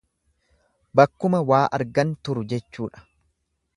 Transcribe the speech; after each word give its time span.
Bakkuma 0.99 1.41
waa 1.51 1.61
argan 1.81 2.17
turu 2.27 2.45
jechuudha. 2.55 3.05